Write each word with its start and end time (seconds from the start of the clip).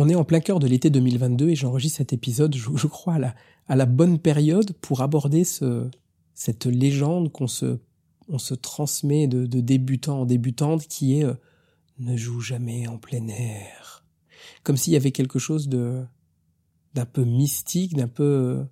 On 0.00 0.08
est 0.08 0.14
en 0.14 0.22
plein 0.22 0.38
cœur 0.38 0.60
de 0.60 0.68
l'été 0.68 0.90
2022 0.90 1.48
et 1.48 1.56
j'enregistre 1.56 1.98
cet 1.98 2.12
épisode, 2.12 2.54
je, 2.54 2.86
crois, 2.86 3.18
à 3.66 3.74
la, 3.74 3.86
bonne 3.86 4.20
période 4.20 4.72
pour 4.74 5.00
aborder 5.00 5.42
ce, 5.42 5.90
cette 6.34 6.66
légende 6.66 7.32
qu'on 7.32 7.48
se, 7.48 7.80
transmet 8.54 9.26
de, 9.26 9.44
débutant 9.60 10.20
en 10.20 10.24
débutante 10.24 10.86
qui 10.86 11.18
est 11.18 11.24
euh, 11.24 11.34
ne 11.98 12.16
joue 12.16 12.40
jamais 12.40 12.86
en 12.86 12.96
plein 12.96 13.26
air. 13.26 14.04
Comme 14.62 14.76
s'il 14.76 14.92
y 14.92 14.96
avait 14.96 15.10
quelque 15.10 15.40
chose 15.40 15.68
de 15.68 16.04
d'un 16.94 17.04
peu 17.04 17.24
mystique, 17.24 17.96
d'un 17.96 18.06
peu 18.06 18.64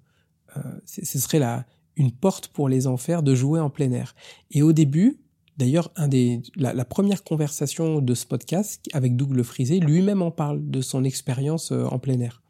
euh, 0.57 0.63
ce 0.85 1.19
serait 1.19 1.41
la 1.41 1.67
une 1.97 2.13
porte 2.13 2.49
pour 2.49 2.69
les 2.69 2.87
enfers 2.87 3.25
de 3.25 3.35
jouer 3.35 3.59
en 3.59 3.69
plein 3.69 3.91
air. 3.91 4.15
Et 4.53 4.63
au 4.63 4.73
début, 4.73 5.19
D'ailleurs, 5.57 5.91
un 5.97 6.09
des, 6.09 6.43
la, 6.55 6.85
première 6.85 7.25
conversation 7.25 8.01
de 8.01 8.15
ce 8.15 8.27
podcast 8.27 8.87
avec 8.93 9.17
Doug 9.17 9.33
Le 9.33 9.43
Frisé, 9.43 9.81
lui-même 9.81 10.21
en 10.21 10.31
parle 10.31 10.69
de 10.69 10.81
son 10.83 11.03
expérience 11.03 11.73
euh, 11.73 11.85
en 11.85 11.99
plein 11.99 12.21
air. 12.21 12.43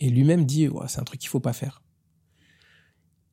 Et 0.00 0.10
lui-même 0.10 0.44
dit, 0.44 0.68
c'est 0.88 1.00
un 1.00 1.04
truc 1.04 1.20
qu'il 1.20 1.30
faut 1.30 1.40
pas 1.40 1.54
faire. 1.54 1.82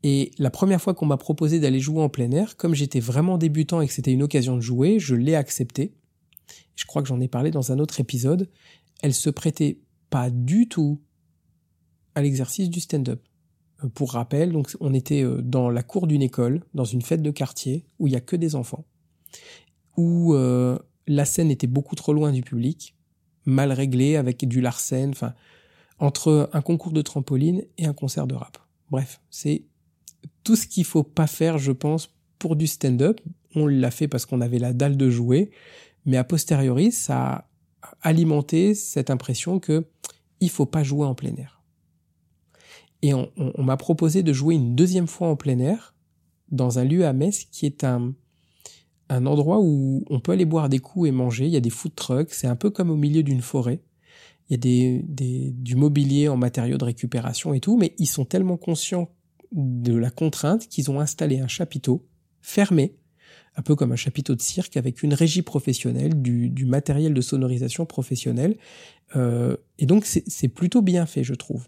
Et 0.02 0.32
la 0.38 0.50
première 0.50 0.82
fois 0.82 0.94
qu'on 0.94 1.06
m'a 1.06 1.18
proposé 1.18 1.60
d'aller 1.60 1.80
jouer 1.80 2.02
en 2.02 2.10
plein 2.10 2.32
air, 2.32 2.58
comme 2.58 2.74
j'étais 2.74 3.00
vraiment 3.00 3.38
débutant 3.38 3.82
et 3.82 3.88
que 3.88 3.94
c'était 3.94 4.12
une 4.12 4.24
occasion 4.24 4.56
de 4.56 4.62
jouer, 4.62 5.00
je 5.00 5.16
l'ai 5.16 5.36
accepté. 5.36 5.94
Je 6.76 6.86
crois 6.86 7.02
que 7.02 7.08
j'en 7.08 7.20
ai 7.20 7.28
parlé 7.28 7.52
dans 7.52 7.72
un 7.72 7.80
autre 7.80 8.00
épisode. 8.00 8.50
Elle 9.02 9.14
se 9.14 9.30
prêtait 9.30 9.80
pas 10.10 10.30
du 10.30 10.68
tout 10.70 11.02
à 12.14 12.22
l'exercice 12.22 12.70
du 12.70 12.80
stand-up. 12.80 13.22
Euh, 13.84 13.90
pour 13.90 14.14
rappel, 14.14 14.52
donc 14.52 14.72
on 14.80 14.94
était 14.94 15.24
euh, 15.24 15.42
dans 15.42 15.70
la 15.70 15.84
cour 15.84 16.08
d'une 16.08 16.22
école, 16.22 16.62
dans 16.74 16.86
une 16.86 17.02
fête 17.02 17.22
de 17.22 17.32
quartier 17.32 17.86
où 18.00 18.08
il 18.08 18.14
y 18.14 18.16
a 18.16 18.22
que 18.22 18.36
des 18.36 18.56
enfants, 18.56 18.86
où 19.98 20.34
euh, 20.34 20.78
la 21.08 21.26
scène 21.26 21.52
était 21.52 21.68
beaucoup 21.68 21.96
trop 21.96 22.14
loin 22.14 22.32
du 22.32 22.42
public, 22.42 22.96
mal 23.46 23.72
réglée 23.72 24.16
avec 24.16 24.48
du 24.48 24.62
larcène, 24.62 25.12
enfin 25.12 25.34
entre 25.98 26.50
un 26.52 26.62
concours 26.62 26.92
de 26.92 27.02
trampoline 27.02 27.64
et 27.78 27.86
un 27.86 27.94
concert 27.94 28.28
de 28.28 28.36
rap. 28.36 28.58
Bref, 28.92 29.22
c'est 29.30 29.64
tout 30.44 30.58
ce 30.58 30.68
qu'il 30.68 30.84
faut 30.84 31.04
pas 31.04 31.28
faire, 31.28 31.58
je 31.58 31.72
pense, 31.72 32.10
pour 32.38 32.58
du 32.58 32.68
stand-up. 32.68 33.22
On 33.56 33.66
l'a 33.66 33.92
fait 33.92 34.10
parce 34.10 34.26
qu'on 34.26 34.42
avait 34.42 34.60
la 34.60 34.74
dalle 34.74 34.98
de 34.98 35.10
jouer, 35.10 35.52
mais 36.06 36.18
a 36.18 36.26
posteriori, 36.26 36.92
ça 36.92 37.48
a 37.82 37.98
alimenté 38.02 38.76
cette 38.76 39.10
impression 39.10 39.60
que 39.60 39.86
il 40.42 40.50
faut 40.50 40.66
pas 40.66 40.84
jouer 40.84 41.06
en 41.06 41.16
plein 41.16 41.34
air. 41.38 41.55
Et 43.06 43.14
on, 43.14 43.30
m'a 43.64 43.78
proposé 43.78 44.24
de 44.24 44.34
jouer 44.34 44.56
une 44.56 44.74
deuxième 44.74 45.06
fois 45.06 45.28
en 45.28 45.36
plein 45.36 45.60
air 45.60 45.94
dans 46.50 46.80
un 46.80 46.84
lieu 46.84 47.06
à 47.06 47.14
Metz 47.14 47.46
qui 47.52 47.68
est 47.68 47.84
un, 47.84 48.16
un 49.10 49.28
endroit 49.28 49.60
où 49.62 50.04
on 50.10 50.20
peut 50.20 50.32
aller 50.32 50.46
boire 50.46 50.70
des 50.70 50.80
coups 50.80 51.10
et 51.10 51.12
manger. 51.12 51.46
Il 51.46 51.52
y 51.52 51.56
a 51.56 51.60
des 51.60 51.70
food 51.70 51.94
trucks. 51.94 52.34
C'est 52.34 52.48
un 52.48 52.56
peu 52.56 52.72
comme 52.72 52.90
au 52.90 52.96
milieu 52.96 53.22
d'une 53.22 53.44
forêt. 53.44 53.80
Il 54.50 54.54
y 54.54 54.56
a 54.56 54.58
des, 54.58 55.06
des, 55.08 55.52
du 55.52 55.76
mobilier 55.76 56.30
en 56.30 56.36
matériaux 56.36 56.80
de 56.80 56.84
récupération 56.84 57.54
et 57.54 57.60
tout, 57.60 57.78
mais 57.78 57.94
ils 58.00 58.08
sont 58.08 58.26
tellement 58.26 58.58
conscients 58.58 59.12
de 59.52 59.96
la 59.96 60.10
contrainte 60.10 60.68
qu'ils 60.68 60.90
ont 60.90 61.00
installé 61.00 61.40
un 61.40 61.48
chapiteau 61.48 62.08
fermé, 62.42 62.96
un 63.56 63.62
peu 63.62 63.76
comme 63.76 63.92
un 63.92 63.98
chapiteau 63.98 64.34
de 64.34 64.42
cirque 64.42 64.78
avec 64.78 65.04
une 65.04 65.14
régie 65.14 65.44
professionnelle, 65.44 66.24
du, 66.24 66.50
du 66.50 66.66
matériel 66.66 67.14
de 67.14 67.22
sonorisation 67.22 67.86
professionnel. 67.86 68.58
Euh, 69.16 69.58
et 69.78 69.86
donc 69.86 70.06
c'est 70.08 70.48
plutôt 70.48 70.82
bien 70.82 71.06
fait, 71.06 71.24
je 71.24 71.36
trouve. 71.36 71.68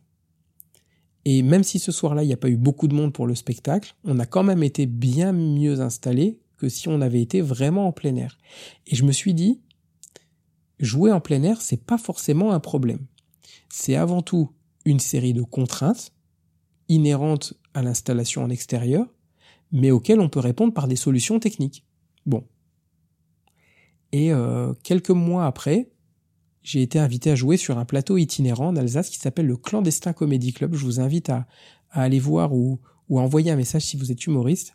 Et 1.29 1.41
même 1.41 1.65
si 1.65 1.77
ce 1.77 1.91
soir-là, 1.91 2.23
il 2.23 2.27
n'y 2.27 2.33
a 2.33 2.37
pas 2.37 2.47
eu 2.47 2.55
beaucoup 2.55 2.87
de 2.87 2.95
monde 2.95 3.11
pour 3.11 3.27
le 3.27 3.35
spectacle, 3.35 3.97
on 4.05 4.17
a 4.17 4.25
quand 4.25 4.43
même 4.43 4.63
été 4.63 4.85
bien 4.85 5.33
mieux 5.33 5.81
installé 5.81 6.39
que 6.55 6.69
si 6.69 6.87
on 6.87 7.01
avait 7.01 7.21
été 7.21 7.41
vraiment 7.41 7.85
en 7.85 7.91
plein 7.91 8.15
air. 8.15 8.37
Et 8.85 8.95
je 8.95 9.03
me 9.03 9.11
suis 9.11 9.33
dit, 9.33 9.59
jouer 10.79 11.11
en 11.11 11.19
plein 11.19 11.43
air, 11.43 11.61
c'est 11.61 11.83
pas 11.83 11.97
forcément 11.97 12.53
un 12.53 12.61
problème. 12.61 13.07
C'est 13.67 13.97
avant 13.97 14.21
tout 14.21 14.53
une 14.85 15.01
série 15.01 15.33
de 15.33 15.41
contraintes 15.41 16.13
inhérentes 16.87 17.55
à 17.73 17.81
l'installation 17.81 18.45
en 18.45 18.49
extérieur, 18.49 19.05
mais 19.73 19.91
auxquelles 19.91 20.21
on 20.21 20.29
peut 20.29 20.39
répondre 20.39 20.73
par 20.73 20.87
des 20.87 20.95
solutions 20.95 21.41
techniques. 21.41 21.83
Bon. 22.25 22.45
Et 24.13 24.31
euh, 24.31 24.73
quelques 24.81 25.09
mois 25.09 25.45
après, 25.45 25.89
j'ai 26.67 26.81
été 26.81 26.99
invité 26.99 27.31
à 27.31 27.35
jouer 27.35 27.55
sur 27.55 27.77
un 27.77 27.85
plateau 27.85 28.17
itinérant 28.17 28.67
en 28.67 28.75
Alsace 28.75 29.09
qui 29.09 29.19
s'appelle 29.19 29.47
le 29.47 29.55
Clandestin 29.55 30.11
Comedy 30.11 30.51
Club. 30.51 30.75
Je 30.75 30.83
vous 30.83 30.99
invite 30.99 31.29
à, 31.29 31.47
aller 31.91 32.19
voir 32.19 32.53
ou, 32.53 32.81
à 33.11 33.13
envoyer 33.13 33.51
un 33.51 33.55
message 33.55 33.83
si 33.83 33.95
vous 33.95 34.11
êtes 34.11 34.27
humoriste. 34.27 34.73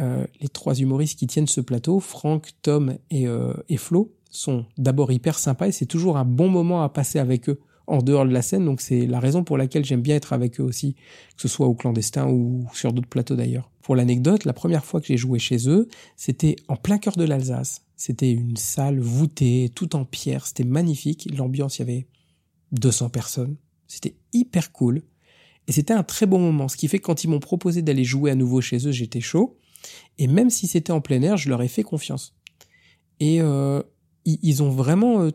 Euh, 0.00 0.26
les 0.42 0.48
trois 0.48 0.74
humoristes 0.74 1.18
qui 1.18 1.26
tiennent 1.26 1.46
ce 1.46 1.62
plateau, 1.62 1.98
Franck, 1.98 2.50
Tom 2.60 2.98
euh, 3.14 3.54
et 3.70 3.78
Flo, 3.78 4.14
sont 4.28 4.66
d'abord 4.76 5.10
hyper 5.12 5.38
sympas 5.38 5.68
et 5.68 5.72
c'est 5.72 5.86
toujours 5.86 6.18
un 6.18 6.26
bon 6.26 6.50
moment 6.50 6.82
à 6.82 6.90
passer 6.90 7.18
avec 7.18 7.48
eux 7.48 7.60
en 7.86 8.02
dehors 8.02 8.24
de 8.24 8.32
la 8.32 8.42
scène. 8.42 8.64
Donc 8.64 8.80
c'est 8.80 9.06
la 9.06 9.20
raison 9.20 9.44
pour 9.44 9.56
laquelle 9.56 9.84
j'aime 9.84 10.02
bien 10.02 10.16
être 10.16 10.32
avec 10.32 10.60
eux 10.60 10.64
aussi, 10.64 10.94
que 11.36 11.42
ce 11.42 11.48
soit 11.48 11.66
au 11.66 11.74
clandestin 11.74 12.28
ou 12.28 12.66
sur 12.72 12.92
d'autres 12.92 13.08
plateaux 13.08 13.36
d'ailleurs. 13.36 13.70
Pour 13.82 13.96
l'anecdote, 13.96 14.44
la 14.44 14.52
première 14.52 14.84
fois 14.84 15.00
que 15.00 15.08
j'ai 15.08 15.16
joué 15.16 15.38
chez 15.38 15.68
eux, 15.68 15.88
c'était 16.16 16.56
en 16.68 16.76
plein 16.76 16.98
cœur 16.98 17.16
de 17.16 17.24
l'Alsace. 17.24 17.82
C'était 17.96 18.32
une 18.32 18.56
salle 18.56 19.00
voûtée, 19.00 19.70
tout 19.74 19.96
en 19.96 20.04
pierre, 20.04 20.46
c'était 20.46 20.64
magnifique. 20.64 21.28
L'ambiance, 21.36 21.78
il 21.78 21.80
y 21.80 21.82
avait 21.82 22.06
200 22.72 23.10
personnes. 23.10 23.56
C'était 23.86 24.16
hyper 24.32 24.72
cool. 24.72 25.02
Et 25.68 25.72
c'était 25.72 25.94
un 25.94 26.02
très 26.02 26.26
bon 26.26 26.40
moment. 26.40 26.68
Ce 26.68 26.76
qui 26.76 26.88
fait 26.88 26.98
que 26.98 27.04
quand 27.04 27.24
ils 27.24 27.28
m'ont 27.28 27.40
proposé 27.40 27.82
d'aller 27.82 28.04
jouer 28.04 28.30
à 28.30 28.34
nouveau 28.34 28.60
chez 28.60 28.86
eux, 28.88 28.92
j'étais 28.92 29.20
chaud. 29.20 29.58
Et 30.18 30.26
même 30.26 30.50
si 30.50 30.66
c'était 30.66 30.92
en 30.92 31.00
plein 31.00 31.22
air, 31.22 31.36
je 31.36 31.48
leur 31.48 31.62
ai 31.62 31.68
fait 31.68 31.82
confiance. 31.82 32.34
Et 33.20 33.40
euh, 33.40 33.82
ils 34.24 34.62
ont 34.62 34.70
vraiment 34.70 35.22
euh, 35.22 35.30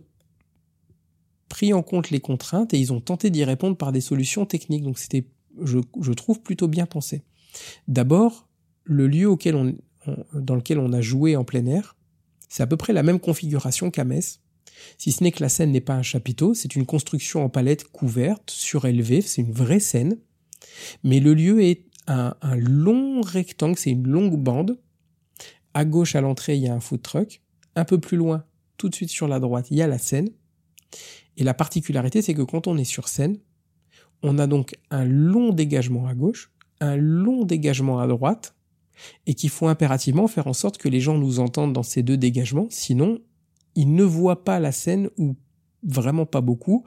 pris 1.50 1.74
en 1.74 1.81
compte 1.81 2.09
les 2.09 2.19
contraintes 2.19 2.74
et 2.74 2.80
ils 2.80 2.94
ont 2.94 3.02
tenté 3.02 3.30
d'y 3.30 3.44
répondre 3.44 3.78
par 3.78 3.91
des 3.91 4.02
solutions 4.02 4.46
techniques. 4.46 4.84
Donc 4.84 4.97
c'était, 4.97 5.28
je, 5.63 5.80
je 6.02 6.12
trouve, 6.13 6.41
plutôt 6.41 6.68
bien 6.68 6.85
pensé. 6.85 7.24
D'abord, 7.88 8.47
le 8.84 9.08
lieu 9.08 9.30
auquel 9.30 9.56
on, 9.56 9.75
dans 10.34 10.56
lequel 10.56 10.80
on 10.80 10.94
a 10.94 11.02
joué 11.02 11.35
en 11.35 11.44
plein 11.44 11.66
air, 11.66 11.96
c'est 12.50 12.63
à 12.63 12.68
peu 12.68 12.78
près 12.78 12.94
la 12.94 13.03
même 13.03 13.19
configuration 13.19 13.91
qu'à 13.91 14.06
Metz, 14.06 14.40
si 14.97 15.12
ce 15.12 15.24
n'est 15.24 15.31
que 15.31 15.41
la 15.41 15.50
scène 15.50 15.72
n'est 15.72 15.81
pas 15.81 15.96
un 15.96 16.03
chapiteau, 16.03 16.53
c'est 16.53 16.75
une 16.75 16.85
construction 16.85 17.44
en 17.44 17.50
palette 17.50 17.85
couverte, 17.85 18.50
surélevée, 18.52 19.22
c'est 19.22 19.41
une 19.41 19.52
vraie 19.52 19.79
scène, 19.79 20.18
mais 21.03 21.19
le 21.19 21.34
lieu 21.34 21.62
est 21.62 21.85
un, 22.08 22.34
long 22.56 23.22
rectangle, 23.22 23.78
c'est 23.78 23.91
une 23.91 24.08
longue 24.08 24.38
bande. 24.38 24.79
À 25.74 25.84
gauche, 25.84 26.16
à 26.16 26.22
l'entrée, 26.22 26.56
il 26.56 26.64
y 26.64 26.68
a 26.68 26.74
un 26.74 26.79
food 26.79 27.02
truck. 27.02 27.41
Un 27.75 27.85
peu 27.85 28.00
plus 28.00 28.18
loin, 28.18 28.46
tout 28.78 28.90
de 28.90 28.96
suite 28.96 29.09
sur 29.09 29.28
la 29.28 29.40
droite, 29.40 29.68
il 29.72 29.78
y 29.78 29.81
a 29.81 29.88
la 29.88 29.97
scène. 29.97 30.29
Et 31.38 31.44
la 31.44 31.53
particularité, 31.53 32.22
c'est 32.22 32.34
que 32.34 32.42
quand 32.42 32.68
on 32.68 32.78
est 32.78 32.84
sur 32.84 33.08
scène, 33.08 33.38
on 34.24 34.40
a 34.40 34.48
donc 34.48 34.75
un 34.90 35.06
long 35.06 35.53
dégagement 35.53 36.08
à 36.08 36.16
gauche, 36.16 36.52
un 36.81 36.96
long 36.98 37.44
dégagement 37.44 38.00
à 38.00 38.08
droite, 38.08 38.56
et 39.28 39.36
qu'il 39.36 39.52
faut 39.52 39.68
impérativement 39.68 40.28
faire 40.28 40.47
en 40.47 40.53
sorte 40.53 40.80
que 40.80 40.90
les 40.90 41.00
gens 41.00 41.18
nous 41.18 41.40
entendent 41.40 41.74
dans 41.74 41.84
ces 41.84 42.02
deux 42.02 42.18
dégagements, 42.18 42.68
sinon 42.70 43.20
ils 43.76 43.94
ne 43.94 44.03
voient 44.03 44.44
pas 44.44 44.59
la 44.59 44.72
scène 44.72 45.09
ou 45.18 45.36
vraiment 45.84 46.26
pas 46.26 46.42
beaucoup, 46.42 46.84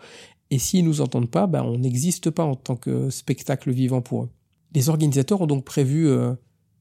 et 0.50 0.59
s'ils 0.59 0.84
nous 0.84 1.00
entendent 1.00 1.31
pas, 1.31 1.47
ben 1.47 1.62
on 1.62 1.78
n'existe 1.78 2.31
pas 2.31 2.44
en 2.44 2.56
tant 2.56 2.75
que 2.75 3.10
spectacle 3.10 3.71
vivant 3.71 4.03
pour 4.03 4.25
eux. 4.25 4.31
Les 4.75 4.89
organisateurs 4.89 5.41
ont 5.41 5.47
donc 5.47 5.65
prévu 5.65 6.09
euh, 6.09 6.34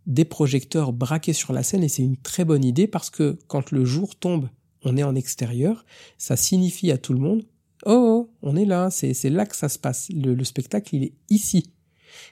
des 0.07 0.25
projecteurs 0.25 0.91
braqués 0.91 1.33
sur 1.33 1.53
la 1.53 1.61
scène 1.61 1.83
et 1.83 1.89
c'est 1.89 2.03
une 2.03 2.17
très 2.17 2.45
bonne 2.45 2.65
idée 2.65 2.87
parce 2.87 3.11
que 3.11 3.37
quand 3.47 3.71
le 3.71 3.85
jour 3.85 4.15
tombe, 4.15 4.49
on 4.83 4.97
est 4.97 5.03
en 5.03 5.13
extérieur, 5.13 5.85
ça 6.17 6.35
signifie 6.35 6.91
à 6.91 6.97
tout 6.97 7.13
le 7.13 7.19
monde 7.19 7.45
oh, 7.85 7.91
oh 7.91 8.29
on 8.41 8.55
est 8.55 8.65
là, 8.65 8.89
c'est 8.89 9.29
là 9.29 9.45
que 9.45 9.55
ça 9.55 9.69
se 9.69 9.79
passe. 9.79 10.09
le 10.13 10.43
spectacle, 10.43 10.95
il 10.95 11.03
est 11.03 11.13
ici. 11.29 11.71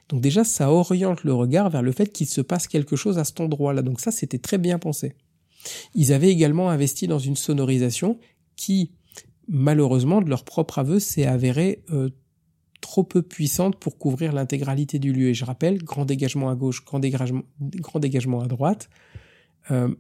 Donc 0.10 0.22
déjà, 0.22 0.44
ça 0.44 0.72
oriente 0.72 1.24
le 1.24 1.34
regard 1.34 1.70
vers 1.70 1.82
le 1.82 1.92
fait 1.92 2.12
qu'il 2.12 2.28
se 2.28 2.42
passe 2.42 2.68
quelque 2.68 2.96
chose 2.96 3.18
à 3.18 3.24
cet 3.24 3.40
endroit-là. 3.40 3.82
Donc 3.82 4.00
ça, 4.00 4.12
c'était 4.12 4.40
très 4.40 4.58
bien 4.58 4.80
pensé. 4.80 5.14
Ils 5.94 6.14
avaient 6.14 6.30
également 6.30 6.70
investi 6.70 7.08
dans 7.08 7.20
une 7.20 7.36
sonorisation 7.36 8.20
qui, 8.56 8.92
malheureusement, 9.48 10.22
de 10.22 10.30
leur 10.30 10.44
propre 10.44 10.80
aveu, 10.80 11.00
s'est 11.00 11.26
avérée 11.26 11.84
euh, 11.92 12.10
trop 12.82 13.04
peu 13.04 13.22
puissante 13.22 13.76
pour 13.78 13.98
couvrir 13.98 14.34
l'intégralité 14.34 15.00
du 15.00 15.12
lieu. 15.12 15.30
Et 15.30 15.34
je 15.34 15.46
rappelle, 15.46 15.84
grand 15.84 16.06
dégagement 16.06 16.50
à 16.50 16.56
gauche, 16.56 16.86
grand 16.86 17.00
dégagement, 17.00 17.44
grand 17.60 18.00
dégagement 18.00 18.42
à 18.42 18.48
droite. 18.48 18.90
Euh, 19.72 19.94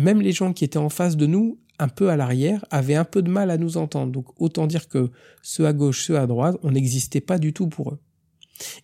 même 0.00 0.22
les 0.22 0.32
gens 0.32 0.52
qui 0.52 0.64
étaient 0.64 0.78
en 0.78 0.88
face 0.88 1.16
de 1.16 1.26
nous, 1.26 1.58
un 1.82 1.88
peu 1.88 2.10
à 2.10 2.16
l'arrière, 2.16 2.64
avaient 2.70 2.94
un 2.94 3.04
peu 3.04 3.22
de 3.22 3.30
mal 3.30 3.50
à 3.50 3.58
nous 3.58 3.76
entendre. 3.76 4.12
Donc 4.12 4.40
autant 4.40 4.68
dire 4.68 4.88
que 4.88 5.10
ceux 5.42 5.66
à 5.66 5.72
gauche, 5.72 6.06
ceux 6.06 6.16
à 6.16 6.26
droite, 6.26 6.56
on 6.62 6.70
n'existait 6.70 7.20
pas 7.20 7.38
du 7.38 7.52
tout 7.52 7.66
pour 7.66 7.90
eux. 7.90 7.98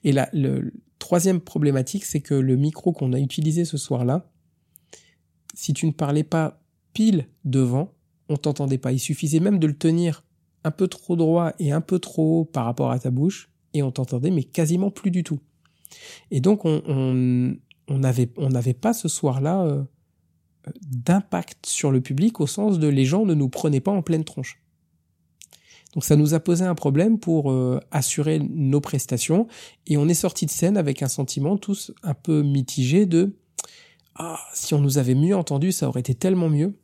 Et 0.02 0.10
la 0.12 0.28
le, 0.32 0.72
troisième 0.98 1.40
problématique, 1.40 2.04
c'est 2.04 2.20
que 2.20 2.34
le 2.34 2.56
micro 2.56 2.92
qu'on 2.92 3.12
a 3.12 3.20
utilisé 3.20 3.64
ce 3.64 3.76
soir-là, 3.76 4.28
si 5.54 5.72
tu 5.72 5.86
ne 5.86 5.92
parlais 5.92 6.24
pas 6.24 6.60
pile 6.92 7.28
devant, 7.44 7.94
on 8.28 8.36
t'entendait 8.36 8.78
pas. 8.78 8.90
Il 8.90 8.98
suffisait 8.98 9.40
même 9.40 9.60
de 9.60 9.68
le 9.68 9.78
tenir 9.78 10.24
un 10.64 10.72
peu 10.72 10.88
trop 10.88 11.14
droit 11.14 11.52
et 11.60 11.70
un 11.70 11.80
peu 11.80 12.00
trop 12.00 12.40
haut 12.40 12.44
par 12.44 12.64
rapport 12.64 12.90
à 12.90 12.98
ta 12.98 13.10
bouche, 13.10 13.48
et 13.74 13.82
on 13.84 13.92
t'entendait, 13.92 14.32
mais 14.32 14.42
quasiment 14.42 14.90
plus 14.90 15.12
du 15.12 15.22
tout. 15.22 15.38
Et 16.32 16.40
donc 16.40 16.64
on 16.64 16.82
on 17.88 17.98
n'avait 17.98 18.30
on 18.36 18.50
n'avait 18.50 18.74
pas 18.74 18.92
ce 18.92 19.08
soir-là 19.08 19.62
euh, 19.62 19.82
d'impact 20.82 21.66
sur 21.66 21.90
le 21.90 22.00
public 22.00 22.40
au 22.40 22.46
sens 22.46 22.78
de 22.78 22.88
les 22.88 23.04
gens 23.04 23.24
ne 23.24 23.34
nous 23.34 23.48
prenaient 23.48 23.80
pas 23.80 23.92
en 23.92 24.02
pleine 24.02 24.24
tronche. 24.24 24.60
Donc 25.94 26.04
ça 26.04 26.16
nous 26.16 26.34
a 26.34 26.40
posé 26.40 26.64
un 26.64 26.74
problème 26.74 27.18
pour 27.18 27.50
euh, 27.50 27.80
assurer 27.90 28.40
nos 28.40 28.80
prestations 28.80 29.46
et 29.86 29.96
on 29.96 30.06
est 30.08 30.14
sorti 30.14 30.46
de 30.46 30.50
scène 30.50 30.76
avec 30.76 31.02
un 31.02 31.08
sentiment 31.08 31.56
tous 31.56 31.92
un 32.02 32.14
peu 32.14 32.42
mitigé 32.42 33.06
de 33.06 33.36
ah 34.14 34.38
si 34.52 34.74
on 34.74 34.80
nous 34.80 34.98
avait 34.98 35.14
mieux 35.14 35.34
entendu 35.34 35.72
ça 35.72 35.88
aurait 35.88 36.00
été 36.00 36.14
tellement 36.14 36.50
mieux. 36.50 36.78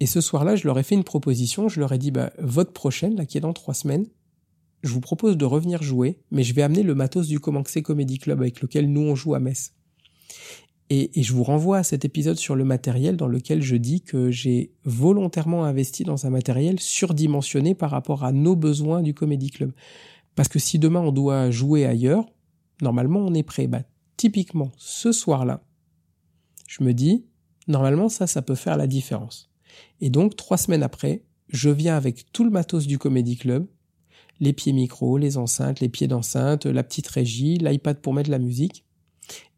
Et 0.00 0.06
ce 0.06 0.20
soir-là 0.20 0.54
je 0.54 0.66
leur 0.66 0.78
ai 0.78 0.84
fait 0.84 0.94
une 0.94 1.04
proposition, 1.04 1.68
je 1.68 1.80
leur 1.80 1.92
ai 1.92 1.98
dit 1.98 2.12
bah 2.12 2.32
votre 2.38 2.72
prochaine 2.72 3.16
là 3.16 3.26
qui 3.26 3.38
est 3.38 3.40
dans 3.40 3.52
trois 3.52 3.74
semaines, 3.74 4.06
je 4.84 4.92
vous 4.92 5.00
propose 5.00 5.36
de 5.36 5.44
revenir 5.44 5.82
jouer, 5.82 6.20
mais 6.30 6.44
je 6.44 6.54
vais 6.54 6.62
amener 6.62 6.82
le 6.82 6.94
matos 6.94 7.26
du 7.26 7.40
Comanxé 7.40 7.82
Comedy 7.82 8.18
Club 8.18 8.40
avec 8.40 8.60
lequel 8.60 8.92
nous 8.92 9.00
on 9.00 9.14
joue 9.16 9.34
à 9.34 9.40
Metz. 9.40 9.72
Et, 10.90 11.10
je 11.22 11.32
vous 11.32 11.44
renvoie 11.44 11.78
à 11.78 11.82
cet 11.82 12.04
épisode 12.04 12.36
sur 12.36 12.56
le 12.56 12.64
matériel 12.64 13.16
dans 13.16 13.26
lequel 13.26 13.62
je 13.62 13.76
dis 13.76 14.02
que 14.02 14.30
j'ai 14.30 14.70
volontairement 14.84 15.64
investi 15.64 16.04
dans 16.04 16.26
un 16.26 16.30
matériel 16.30 16.78
surdimensionné 16.78 17.74
par 17.74 17.90
rapport 17.90 18.22
à 18.24 18.32
nos 18.32 18.54
besoins 18.54 19.02
du 19.02 19.14
Comedy 19.14 19.50
Club. 19.50 19.72
Parce 20.34 20.48
que 20.48 20.58
si 20.58 20.78
demain 20.78 21.00
on 21.00 21.12
doit 21.12 21.50
jouer 21.50 21.86
ailleurs, 21.86 22.26
normalement 22.82 23.20
on 23.20 23.32
est 23.34 23.42
prêt. 23.42 23.66
Bah, 23.66 23.82
typiquement, 24.16 24.72
ce 24.76 25.10
soir-là, 25.10 25.62
je 26.68 26.84
me 26.84 26.92
dis, 26.92 27.24
normalement 27.66 28.08
ça, 28.08 28.26
ça 28.26 28.42
peut 28.42 28.54
faire 28.54 28.76
la 28.76 28.86
différence. 28.86 29.50
Et 30.00 30.10
donc, 30.10 30.36
trois 30.36 30.58
semaines 30.58 30.82
après, 30.82 31.24
je 31.48 31.70
viens 31.70 31.96
avec 31.96 32.30
tout 32.32 32.44
le 32.44 32.50
matos 32.50 32.86
du 32.86 32.98
Comedy 32.98 33.36
Club, 33.36 33.66
les 34.40 34.52
pieds 34.52 34.72
micro, 34.72 35.16
les 35.16 35.36
enceintes, 35.38 35.80
les 35.80 35.88
pieds 35.88 36.08
d'enceinte, 36.08 36.66
la 36.66 36.82
petite 36.82 37.08
régie, 37.08 37.58
l'iPad 37.58 38.00
pour 38.00 38.12
mettre 38.12 38.30
la 38.30 38.38
musique. 38.38 38.83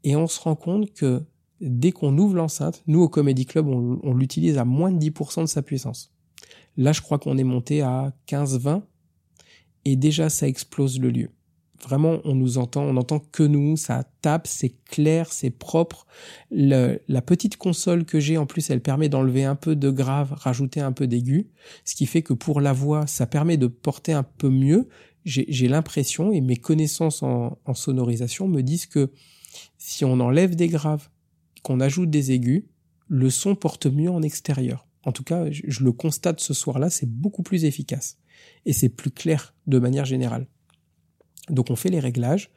Et 0.05 0.17
on 0.17 0.27
se 0.27 0.41
rend 0.41 0.57
compte 0.57 0.93
que 0.93 1.25
dès 1.61 1.93
qu'on 1.93 2.17
ouvre 2.19 2.37
l'enceinte, 2.37 2.83
nous 2.87 3.01
au 3.01 3.09
Comedy 3.09 3.47
Club, 3.47 3.67
on, 3.69 4.15
l'utilise 4.15 4.59
à 4.59 4.65
moins 4.65 4.93
de 4.93 4.99
10% 4.99 5.43
de 5.43 5.47
sa 5.47 5.63
puissance. 5.63 6.13
Là, 6.77 6.93
je 6.93 7.01
crois 7.01 7.19
qu'on 7.19 7.39
est 7.39 7.45
monté 7.45 7.83
à 7.83 8.13
15-20 8.29 8.83
et 9.85 9.97
déjà 9.97 10.29
ça 10.29 10.47
explose 10.47 11.01
le 11.01 11.11
lieu. 11.11 11.31
Vraiment, 11.83 12.21
on 12.25 12.35
nous 12.35 12.59
entend, 12.59 12.83
on 12.83 12.97
entend 12.97 13.19
que 13.19 13.43
nous, 13.43 13.77
ça 13.77 14.05
tape, 14.23 14.47
c'est 14.47 14.75
clair, 14.87 15.33
c'est 15.33 15.51
propre. 15.51 16.07
la 16.51 17.23
petite 17.23 17.57
console 17.57 18.05
que 18.05 18.19
j'ai 18.19 18.39
en 18.39 18.47
plus, 18.47 18.71
elle 18.71 18.81
permet 18.81 19.09
d'enlever 19.09 19.45
un 19.45 19.57
peu 19.57 19.77
de 19.77 19.91
grave, 19.91 20.33
rajouter 20.33 20.81
un 20.81 20.93
peu 20.93 21.07
d'aigu, 21.07 21.51
ce 21.85 21.95
qui 21.95 22.07
fait 22.07 22.23
que 22.23 22.33
pour 22.33 22.61
la 22.61 22.73
voix, 22.73 23.07
ça 23.07 23.27
permet 23.27 23.57
de 23.57 23.67
porter 23.67 24.13
un 24.13 24.23
peu 24.23 24.49
mieux. 24.49 24.89
J'ai 25.25 25.69
l'impression, 25.69 26.33
et 26.33 26.41
mes 26.41 26.57
connaissances 26.57 27.23
en, 27.23 27.59
sonorisation 27.75 28.49
me 28.49 28.63
disent 28.63 28.87
que 28.87 29.11
si 29.79 30.05
on 30.05 30.21
enlève 30.21 30.57
des 30.57 30.69
graves, 30.69 31.09
qu'on 31.63 31.81
ajoute 31.81 32.11
des 32.11 32.33
aigus, 32.33 32.65
le 33.09 33.31
son 33.31 33.55
porte 33.55 33.87
mieux 33.87 34.11
en 34.11 34.23
extérieur. 34.23 34.87
En 35.05 35.13
tout 35.13 35.23
cas, 35.23 35.47
je 35.51 35.85
le 35.85 35.93
constate 35.93 36.41
ce 36.41 36.55
soir-là, 36.55 36.91
c'est 36.91 37.09
beaucoup 37.09 37.43
plus 37.43 37.65
efficace. 37.65 38.19
Et 38.65 38.73
c'est 38.73 38.89
plus 38.89 39.11
clair 39.11 39.55
de 39.67 39.79
manière 39.79 40.05
générale. 40.05 40.47
Donc 41.49 41.71
on 41.71 41.77
fait 41.77 41.91
les 41.91 42.01
réglages, 42.01 42.51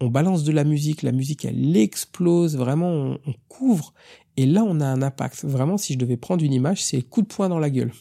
on 0.00 0.08
balance 0.08 0.44
de 0.44 0.52
la 0.52 0.64
musique, 0.64 1.02
la 1.02 1.12
musique 1.12 1.44
elle 1.44 1.76
explose, 1.76 2.56
vraiment 2.56 3.18
on, 3.26 3.34
couvre, 3.48 3.92
et 4.36 4.46
là 4.46 4.64
on 4.64 4.80
a 4.80 4.86
un 4.86 5.02
impact. 5.02 5.44
Vraiment 5.44 5.76
si 5.76 5.94
je 5.94 5.98
devais 5.98 6.16
prendre 6.16 6.44
une 6.44 6.52
image, 6.52 6.82
c'est 6.82 7.02
coup 7.02 7.22
de 7.22 7.26
poing 7.26 7.48
dans 7.48 7.58
la 7.58 7.70
gueule. 7.70 7.92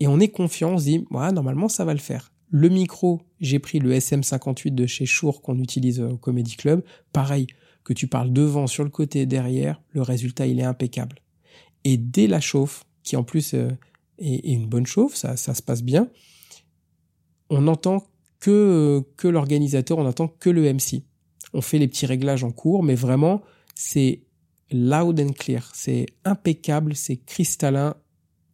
Et 0.00 0.06
on 0.06 0.20
est 0.20 0.28
confiant, 0.28 0.72
on 0.72 0.78
se 0.78 0.84
dit, 0.84 1.06
ouais, 1.10 1.32
normalement 1.32 1.68
ça 1.68 1.84
va 1.84 1.94
le 1.94 2.00
faire. 2.00 2.32
Le 2.50 2.68
micro, 2.68 3.22
j'ai 3.40 3.58
pris 3.58 3.78
le 3.78 3.92
SM58 3.92 4.74
de 4.74 4.86
chez 4.86 5.06
Shure 5.06 5.42
qu'on 5.42 5.58
utilise 5.58 6.00
au 6.00 6.16
Comedy 6.16 6.56
Club. 6.56 6.82
Pareil, 7.12 7.46
que 7.84 7.92
tu 7.92 8.06
parles 8.06 8.32
devant, 8.32 8.66
sur 8.66 8.84
le 8.84 8.90
côté, 8.90 9.26
derrière, 9.26 9.80
le 9.90 10.02
résultat 10.02 10.46
il 10.46 10.60
est 10.60 10.64
impeccable. 10.64 11.16
Et 11.84 11.96
dès 11.96 12.26
la 12.26 12.40
chauffe, 12.40 12.84
qui 13.02 13.16
en 13.16 13.24
plus 13.24 13.54
euh, 13.54 13.68
est, 14.18 14.52
une 14.52 14.66
bonne 14.66 14.86
chauffe, 14.86 15.14
ça, 15.14 15.36
se 15.36 15.62
passe 15.62 15.82
bien, 15.82 16.08
on 17.50 17.66
entend 17.68 18.06
que, 18.40 19.02
que 19.16 19.28
l'organisateur, 19.28 19.98
on 19.98 20.04
n'entend 20.04 20.28
que 20.28 20.50
le 20.50 20.72
MC. 20.72 21.02
On 21.52 21.60
fait 21.60 21.78
les 21.78 21.88
petits 21.88 22.06
réglages 22.06 22.42
en 22.42 22.50
cours, 22.50 22.82
mais 22.82 22.94
vraiment, 22.94 23.42
c'est 23.74 24.22
loud 24.70 25.20
and 25.20 25.32
clear. 25.32 25.70
C'est 25.74 26.06
impeccable, 26.24 26.96
c'est 26.96 27.16
cristallin 27.16 27.94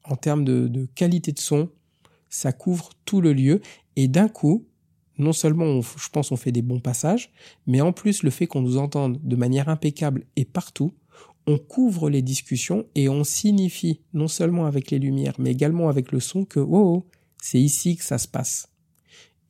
en 0.05 0.17
termes 0.17 0.45
de, 0.45 0.87
qualité 0.95 1.33
de 1.33 1.39
son. 1.39 1.71
Ça 2.31 2.53
couvre 2.53 2.91
tout 3.05 3.21
le 3.21 3.35
lieu. 3.35 3.61
Et 3.97 4.09
d'un 4.09 4.29
coup, 4.29 4.67
non 5.19 5.33
seulement 5.33 5.83
je 5.83 6.09
pense 6.09 6.33
on 6.33 6.37
fait 6.37 6.53
des 6.53 6.63
bons 6.63 6.81
passages, 6.81 7.31
mais 7.67 7.83
en 7.83 7.93
plus 7.93 8.23
le 8.23 8.31
fait 8.31 8.47
qu'on 8.47 8.63
nous 8.63 8.79
entende 8.79 9.21
de 9.23 9.37
manière 9.37 9.69
impeccable 9.69 10.25
et 10.37 10.47
partout, 10.47 10.95
on 11.47 11.59
couvre 11.59 12.09
les 12.09 12.23
discussions 12.23 12.87
et 12.95 13.09
on 13.09 13.25
signifie 13.25 14.01
non 14.15 14.29
seulement 14.29 14.65
avec 14.65 14.91
les 14.91 14.99
lumières, 14.99 15.35
mais 15.39 15.51
également 15.51 15.91
avec 15.91 16.13
le 16.13 16.21
son 16.21 16.47
que 16.47 16.61
oh, 16.61 16.69
oh 16.71 17.07
c'est 17.43 17.61
ici 17.61 17.97
que 17.97 18.05
ça 18.05 18.19
se 18.19 18.29
passe 18.29 18.71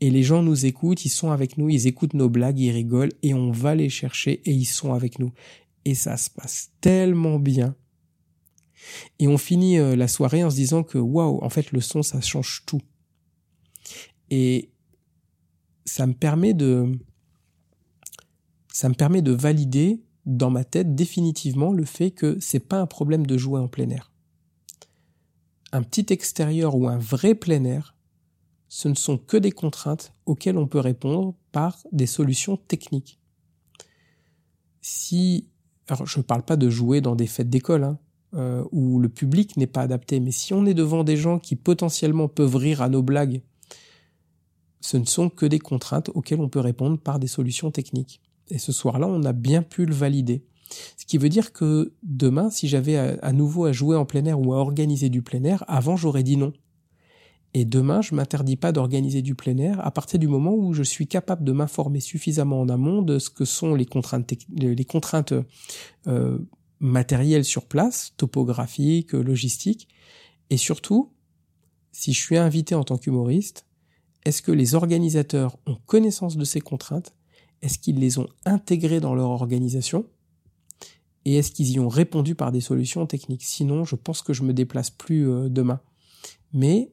et 0.01 0.11
les 0.11 0.23
gens 0.23 0.43
nous 0.43 0.67
écoutent, 0.67 1.05
ils 1.05 1.11
sont 1.11 1.31
avec 1.31 1.59
nous, 1.59 1.69
ils 1.69 1.87
écoutent 1.87 2.15
nos 2.15 2.31
blagues, 2.31 2.59
ils 2.59 2.71
rigolent 2.71 3.13
et 3.23 3.35
on 3.35 3.51
va 3.51 3.75
les 3.75 3.91
chercher 3.91 4.41
et 4.45 4.53
ils 4.53 4.65
sont 4.65 4.95
avec 4.95 5.19
nous. 5.19 5.33
Et 5.85 5.95
ça 5.95 6.17
se 6.17 6.31
passe 6.31 6.71
tellement 6.81 7.39
bien. 7.39 7.75
Et 9.19 9.29
on 9.29 9.39
finit 9.39 9.79
euh, 9.79 9.97
la 9.97 10.09
soirée 10.09 10.45
en 10.45 10.51
se 10.51 10.57
disant 10.57 10.83
que 10.83 10.99
waouh, 10.99 11.39
en 11.43 11.51
fait 11.51 11.73
le 11.73 11.81
son 11.81 12.03
ça 12.03 12.21
change 12.21 12.65
tout. 12.67 12.81
Et 14.31 14.71
ça 15.85 16.07
me 16.07 16.15
permet 16.15 16.55
de 16.55 16.93
ça 18.73 18.89
me 18.89 18.95
permet 18.95 19.23
de 19.23 19.33
valider 19.33 20.03
dans 20.27 20.51
ma 20.51 20.65
tête 20.65 20.95
définitivement 20.95 21.73
le 21.73 21.85
fait 21.85 22.11
que 22.11 22.39
c'est 22.41 22.61
pas 22.61 22.81
un 22.81 22.87
problème 22.87 23.27
de 23.27 23.37
jouer 23.37 23.61
en 23.61 23.69
plein 23.69 23.91
air. 23.91 24.13
Un 25.73 25.83
petit 25.83 26.07
extérieur 26.13 26.77
ou 26.77 26.89
un 26.89 26.99
vrai 26.99 27.35
plein 27.35 27.65
air, 27.65 27.95
ce 28.69 28.89
ne 28.89 28.95
sont 28.95 29.19
que 29.19 29.37
des 29.37 29.51
contraintes 29.51 30.13
auxquelles 30.27 30.59
on 30.59 30.67
peut 30.67 30.79
répondre 30.79 31.35
par 31.53 31.79
des 31.93 32.07
solutions 32.07 32.57
techniques. 32.57 33.21
Si, 34.81 35.49
alors 35.89 36.07
je 36.07 36.19
ne 36.19 36.23
parle 36.23 36.45
pas 36.45 36.57
de 36.57 36.71
jouer 36.71 37.01
dans 37.01 37.17
des 37.17 37.27
fêtes 37.27 37.51
d'école, 37.51 37.85
hein, 37.85 37.99
euh, 38.35 38.65
où 38.71 38.99
le 38.99 39.09
public 39.09 39.57
n'est 39.57 39.67
pas 39.67 39.83
adapté, 39.83 40.21
mais 40.21 40.31
si 40.31 40.55
on 40.55 40.67
est 40.67 40.75
devant 40.75 41.05
des 41.05 41.17
gens 41.17 41.39
qui 41.39 41.57
potentiellement 41.57 42.29
peuvent 42.29 42.57
rire 42.57 42.83
à 42.83 42.89
nos 42.89 43.03
blagues, 43.03 43.43
ce 44.81 44.97
ne 44.97 45.05
sont 45.05 45.29
que 45.29 45.47
des 45.47 45.59
contraintes 45.59 46.11
auxquelles 46.15 46.41
on 46.41 46.49
peut 46.49 46.61
répondre 46.61 46.99
par 46.99 47.19
des 47.19 47.27
solutions 47.27 47.71
techniques. 47.71 48.21
Et 48.49 48.59
ce 48.59 48.73
soir-là, 48.73 49.07
on 49.07 49.23
a 49.25 49.33
bien 49.33 49.63
pu 49.63 49.85
le 49.85 49.95
valider. 49.95 50.45
Ce 50.97 51.05
qui 51.05 51.19
veut 51.19 51.29
dire 51.29 51.53
que 51.53 51.93
demain, 52.03 52.51
si 52.51 52.69
j'avais 52.69 52.97
à 52.97 53.33
nouveau 53.33 53.65
à 53.65 53.73
jouer 53.73 53.97
en 53.97 54.05
plein 54.05 54.25
air 54.25 54.41
ou 54.41 54.53
à 54.53 54.57
organiser 54.57 55.09
du 55.09 55.23
plein 55.23 55.43
air, 55.45 55.65
avant 55.69 55.97
j'aurais 55.97 56.23
dit 56.23 56.37
non. 56.37 56.53
Et 57.53 57.65
demain, 57.65 58.01
je 58.01 58.15
m'interdis 58.15 58.57
pas 58.57 58.71
d'organiser 58.71 59.23
du 59.23 59.35
plein 59.35 59.59
air 59.59 59.85
à 59.85 59.91
partir 59.91 60.21
du 60.21 60.29
moment 60.29 60.55
où 60.55 60.73
je 60.73 60.85
suis 60.85 61.09
capable 61.09 61.43
de 61.43 61.51
m'informer 61.51 61.99
suffisamment 61.99 62.61
en 62.61 62.69
amont 62.69 63.03
de 63.03 63.19
ce 63.19 63.29
que 63.29 63.45
sont 63.45 63.75
les 63.75 63.87
contraintes, 63.87 64.33
les 64.57 64.85
contraintes 64.85 65.35
euh, 66.07 66.39
matérielles 66.81 67.45
sur 67.45 67.67
place, 67.67 68.15
topographiques, 68.17 69.13
logistiques, 69.13 69.89
et 70.51 70.57
surtout, 70.57 71.13
si 71.93 72.13
je 72.13 72.21
suis 72.21 72.37
invité 72.37 72.75
en 72.75 72.85
tant 72.85 72.99
qu'humoriste, 72.99 73.67
est-ce 74.25 74.43
que 74.43 74.53
les 74.53 74.75
organisateurs 74.75 75.57
ont 75.67 75.77
connaissance 75.87 76.37
de 76.37 76.45
ces 76.45 76.61
contraintes? 76.61 77.15
Est-ce 77.63 77.79
qu'ils 77.79 77.99
les 77.99 78.19
ont 78.19 78.29
intégrées 78.45 79.01
dans 79.01 79.15
leur 79.15 79.31
organisation? 79.31 80.07
Et 81.25 81.37
est-ce 81.37 81.53
qu'ils 81.53 81.71
y 81.71 81.79
ont 81.81 81.89
répondu 81.89 82.35
par 82.35 82.53
des 82.53 82.61
solutions 82.61 83.07
techniques? 83.07 83.45
Sinon, 83.45 83.85
je 83.85 83.97
pense 83.97 84.23
que 84.23 84.33
je 84.33 84.43
me 84.43 84.55
déplace 84.55 84.91
plus 84.91 85.29
euh, 85.29 85.49
demain. 85.49 85.81
Mais 86.53 86.93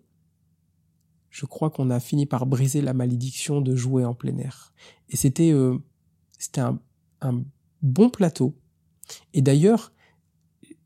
je 1.30 1.46
crois 1.46 1.70
qu'on 1.70 1.90
a 1.90 2.00
fini 2.00 2.26
par 2.26 2.46
briser 2.46 2.82
la 2.82 2.94
malédiction 2.94 3.62
de 3.62 3.76
jouer 3.76 4.04
en 4.04 4.14
plein 4.14 4.38
air. 4.38 4.74
Et 5.10 5.16
c'était 5.16 5.52
euh, 5.52 5.78
c'était 6.38 6.62
un, 6.62 6.80
un, 7.22 7.44
bon 7.82 8.10
plateau. 8.10 8.56
Et 9.34 9.42
d'ailleurs, 9.42 9.92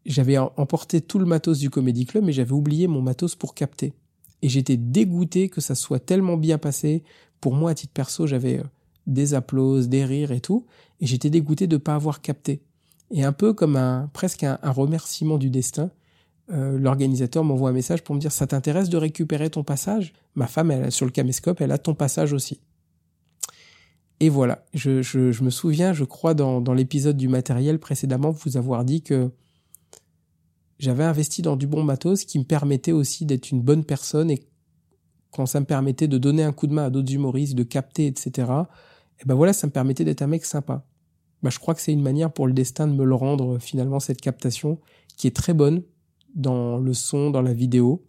j'avais 0.05 0.37
emporté 0.37 1.01
tout 1.01 1.19
le 1.19 1.25
matos 1.25 1.59
du 1.59 1.69
Comedy 1.69 2.05
Club, 2.05 2.23
mais 2.23 2.33
j'avais 2.33 2.53
oublié 2.53 2.87
mon 2.87 3.01
matos 3.01 3.35
pour 3.35 3.53
capter. 3.53 3.93
Et 4.41 4.49
j'étais 4.49 4.77
dégoûté 4.77 5.49
que 5.49 5.61
ça 5.61 5.75
soit 5.75 5.99
tellement 5.99 6.37
bien 6.37 6.57
passé. 6.57 7.03
Pour 7.39 7.53
moi, 7.53 7.71
à 7.71 7.75
titre 7.75 7.93
perso, 7.93 8.25
j'avais 8.25 8.59
euh, 8.59 8.63
des 9.07 9.33
applauses, 9.33 9.89
des 9.89 10.05
rires 10.05 10.31
et 10.31 10.41
tout, 10.41 10.65
et 10.99 11.05
j'étais 11.05 11.29
dégoûté 11.29 11.67
de 11.67 11.75
ne 11.75 11.81
pas 11.81 11.95
avoir 11.95 12.21
capté. 12.21 12.61
Et 13.11 13.23
un 13.23 13.33
peu 13.33 13.53
comme 13.53 13.75
un 13.75 14.09
presque 14.13 14.43
un 14.43 14.57
remerciement 14.63 15.37
du 15.37 15.49
destin, 15.49 15.91
euh, 16.51 16.77
l'organisateur 16.77 17.43
m'envoie 17.43 17.69
un 17.69 17.73
message 17.73 18.03
pour 18.03 18.15
me 18.15 18.19
dire 18.19 18.31
ça 18.31 18.47
t'intéresse 18.47 18.89
de 18.89 18.97
récupérer 18.97 19.49
ton 19.49 19.63
passage? 19.63 20.13
Ma 20.35 20.47
femme, 20.47 20.71
elle, 20.71 20.91
sur 20.91 21.05
le 21.05 21.11
caméscope, 21.11 21.61
elle 21.61 21.71
a 21.71 21.77
ton 21.77 21.93
passage 21.93 22.33
aussi. 22.33 22.59
Et 24.21 24.29
voilà, 24.29 24.63
je, 24.75 25.43
me 25.43 25.49
souviens, 25.49 25.93
je 25.93 26.03
crois, 26.03 26.35
dans, 26.35 26.61
l'épisode 26.75 27.17
du 27.17 27.27
matériel 27.27 27.79
précédemment, 27.79 28.29
vous 28.29 28.55
avoir 28.55 28.85
dit 28.85 29.01
que 29.01 29.31
j'avais 30.77 31.03
investi 31.03 31.41
dans 31.41 31.55
du 31.55 31.65
bon 31.65 31.83
matos 31.83 32.25
qui 32.25 32.37
me 32.37 32.43
permettait 32.43 32.91
aussi 32.91 33.25
d'être 33.25 33.49
une 33.49 33.63
bonne 33.63 33.83
personne 33.83 34.29
et 34.29 34.43
quand 35.31 35.47
ça 35.47 35.59
me 35.59 35.65
permettait 35.65 36.07
de 36.07 36.19
donner 36.19 36.43
un 36.43 36.51
coup 36.51 36.67
de 36.67 36.73
main 36.73 36.85
à 36.85 36.89
d'autres 36.91 37.11
humoristes, 37.11 37.55
de 37.55 37.63
capter, 37.63 38.05
etc. 38.05 38.51
Et 39.19 39.25
ben 39.25 39.33
voilà, 39.33 39.53
ça 39.53 39.65
me 39.65 39.71
permettait 39.71 40.05
d'être 40.05 40.21
un 40.21 40.27
mec 40.27 40.45
sympa. 40.45 40.85
Ben, 41.41 41.49
je 41.49 41.57
crois 41.57 41.73
que 41.73 41.81
c'est 41.81 41.91
une 41.91 42.03
manière 42.03 42.31
pour 42.31 42.45
le 42.45 42.53
destin 42.53 42.87
de 42.87 42.93
me 42.93 43.05
le 43.05 43.15
rendre 43.15 43.57
finalement 43.57 43.99
cette 43.99 44.21
captation 44.21 44.77
qui 45.17 45.25
est 45.25 45.35
très 45.35 45.55
bonne 45.55 45.81
dans 46.35 46.77
le 46.77 46.93
son, 46.93 47.31
dans 47.31 47.41
la 47.41 47.53
vidéo. 47.53 48.03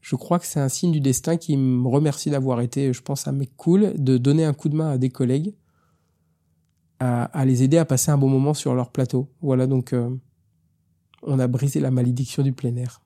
Je 0.00 0.16
crois 0.16 0.38
que 0.38 0.46
c'est 0.46 0.60
un 0.60 0.68
signe 0.68 0.92
du 0.92 1.00
destin 1.00 1.36
qui 1.36 1.56
me 1.56 1.88
remercie 1.88 2.30
d'avoir 2.30 2.60
été, 2.60 2.92
je 2.92 3.02
pense, 3.02 3.26
un 3.26 3.32
mec 3.32 3.50
cool, 3.56 3.94
de 3.96 4.16
donner 4.16 4.44
un 4.44 4.54
coup 4.54 4.68
de 4.68 4.76
main 4.76 4.90
à 4.90 4.98
des 4.98 5.10
collègues, 5.10 5.54
à, 7.00 7.44
les 7.44 7.62
aider 7.62 7.78
à 7.78 7.84
passer 7.84 8.10
un 8.10 8.18
bon 8.18 8.28
moment 8.28 8.54
sur 8.54 8.74
leur 8.74 8.90
plateau. 8.90 9.28
Voilà, 9.40 9.66
donc 9.66 9.92
euh, 9.92 10.10
on 11.22 11.38
a 11.38 11.46
brisé 11.46 11.80
la 11.80 11.90
malédiction 11.90 12.42
du 12.42 12.52
plein 12.52 12.74
air. 12.76 13.00